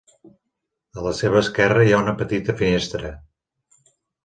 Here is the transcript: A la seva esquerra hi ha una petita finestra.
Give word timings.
A 0.99 1.03
la 1.07 1.11
seva 1.19 1.37
esquerra 1.43 1.85
hi 1.89 1.93
ha 1.97 2.01
una 2.05 2.17
petita 2.23 2.57
finestra. 2.65 3.15